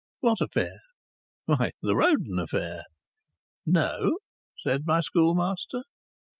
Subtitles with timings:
[0.21, 0.79] "What affair?"
[1.45, 2.85] "Why, the Roden affair!"
[3.67, 4.17] "No,"
[4.63, 5.83] said my schoolmaster.